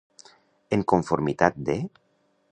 [0.77, 1.77] En conformitat de.